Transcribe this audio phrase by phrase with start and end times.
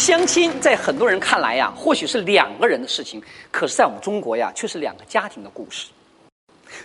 [0.00, 5.88] 相亲在很多人看来呀，或许是两个人的事情，可是，在我们中国呀，却是两个家庭的故事。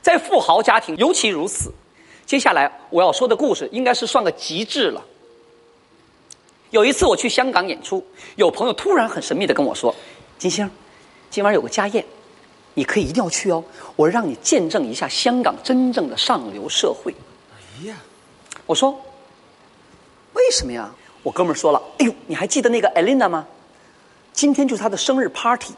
[0.01, 1.71] 在富豪家庭尤其如此。
[2.25, 5.01] 接下来我要说的故事，应该是算个极致了。
[6.71, 8.05] 有一次我去香港演出，
[8.35, 9.95] 有朋友突然很神秘的跟我说
[10.37, 10.69] ：“金星，
[11.29, 12.03] 今晚有个家宴，
[12.73, 13.63] 你可以一定要去哦，
[13.95, 17.15] 我让你见证一下香港真正的上流社会。”
[17.79, 17.95] 哎呀，
[18.65, 18.91] 我说
[20.35, 20.93] ：“为什么呀？”
[21.25, 23.47] 我哥们儿说了：“哎呦，你还记得那个 Elena 吗？
[24.31, 25.73] 今天就是她的生日 party。”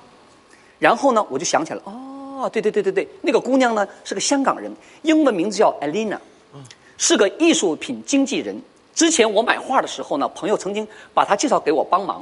[0.78, 4.70] 然后呢，我就想起来了，哦，对对对对对，那个姑娘呢是个香港人，
[5.04, 6.18] 英文名字叫 Elena，
[6.98, 8.62] 是个艺术品经纪人。
[8.94, 12.22] 之前我买画的时候呢，朋友曾经把她介绍给我帮忙。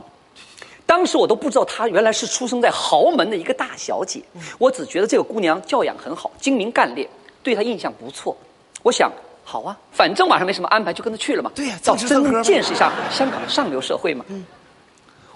[0.85, 4.21] 当时我都不知道她原来是出生在豪门的一个大小姐，
[4.59, 7.09] 我只觉得这个姑娘教养很好，精明干练，
[7.41, 8.37] 对她印象不错。
[8.83, 9.11] 我想。
[9.47, 11.51] 好啊，反正晚上没什么安排，就跟他去了嘛。
[11.53, 14.25] 对呀，找真正见识一下香港的上流社会嘛。
[14.27, 14.43] 嗯，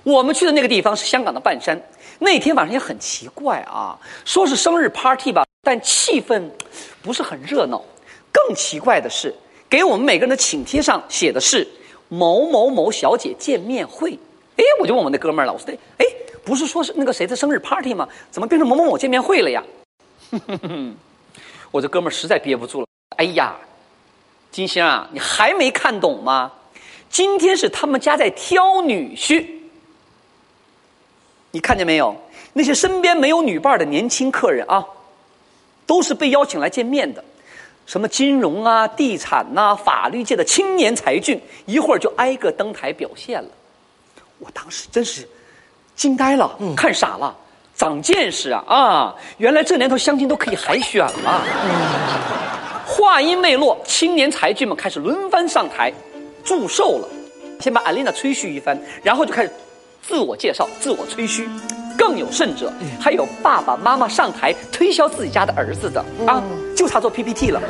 [0.04, 1.80] 我们去的那个地方是香港的半山。
[2.18, 6.50] 那天晚上也很奇怪啊，说是生日 party 吧，但气氛
[7.04, 7.82] 不是很热闹。
[8.32, 9.34] 更奇怪的是，
[9.70, 11.66] 给我们每个人的请帖上写的是
[12.08, 14.18] 某某某小姐见面会。
[14.58, 16.06] 哎，我就问我那哥们儿了，我说：“哎，
[16.44, 18.10] 不是说是那个谁的生日 party 吗？
[18.32, 19.64] 怎么变成某某某见面会了呀？”
[21.72, 22.88] 我这哥们儿实在憋不住了，
[23.18, 23.56] 哎呀！
[24.60, 26.52] 金星啊，你还没看懂吗？
[27.10, 29.46] 今天是他们家在挑女婿，
[31.52, 32.14] 你看见没有？
[32.52, 34.86] 那些身边没有女伴的年轻客人啊，
[35.86, 37.24] 都是被邀请来见面的。
[37.86, 43.48] 什么金融啊、地产呐、法律界的青年才俊，一会儿就挨个登台表现了。
[44.40, 45.26] 我当时真是
[45.96, 47.34] 惊呆了，看傻了，
[47.78, 49.16] 长见识啊啊！
[49.38, 52.49] 原来这年头相亲都可以海选了。
[53.00, 55.90] 话音未落，青年才俊们开始轮番上台
[56.44, 57.08] 祝寿了。
[57.62, 59.52] 先把艾琳娜吹嘘一番，然后就开始
[60.02, 61.48] 自我介绍、自我吹嘘。
[61.98, 66.44] 更有甚者，还有爸爸妈妈上台推销自己家的儿子的啊，
[66.76, 67.62] 就差做 PPT 了。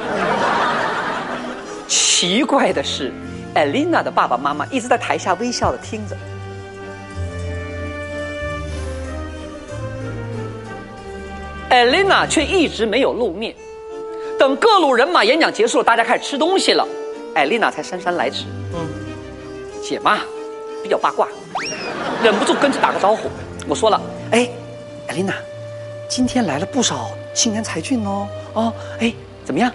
[1.88, 3.14] 奇怪的是，
[3.54, 6.18] 艾琳娜的爸爸妈妈一直在台下微笑的听着，
[11.70, 13.54] 艾琳娜却一直没有露面。
[14.40, 16.88] 等各路人马演讲结束，大家开始吃东西了，
[17.36, 18.46] 艾丽娜才姗姗来迟。
[18.74, 18.88] 嗯，
[19.84, 20.20] 姐嘛
[20.82, 21.28] 比较八卦，
[22.24, 23.30] 忍不住跟着打个招呼。
[23.68, 24.02] 我说了，
[24.32, 24.50] 哎，
[25.10, 25.34] 艾丽娜，
[26.08, 28.30] 今天来了不少青年才俊哦。
[28.54, 29.14] 哦，哎，
[29.44, 29.70] 怎么样？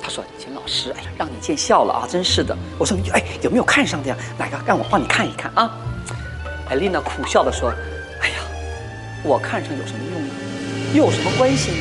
[0.00, 4.16] 她说：“秦老师，哎呀，让你见笑了啊，真是的。”我说：“哎，有没有看上的呀？
[4.38, 5.68] 哪个让我帮你看一看啊？”
[6.70, 7.72] 艾丽娜苦笑的说
[8.22, 8.36] ：“哎呀，
[9.24, 10.34] 我看上有什么用呢？
[10.94, 11.78] 又有什么关系呢？”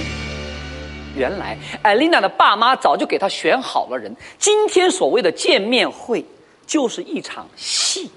[1.15, 4.15] 原来艾琳娜的爸妈早就给她选好了人。
[4.37, 6.25] 今天所谓的见面会，
[6.65, 8.09] 就是一场戏，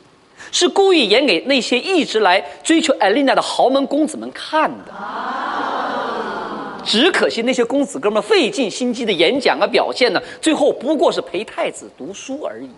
[0.50, 4.92] 是故意演给那些一直来追求艾琳娜的豪门公子们看的。
[6.84, 12.70] 只可惜那些公子哥们费尽心机的演讲啊表现呢，最后不过是陪太子读书而已。